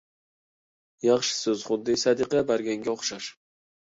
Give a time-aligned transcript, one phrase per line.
[1.09, 3.29] ياخشى سۆز خۇددى سەدىقە بەرگەنگە ئوخشاش.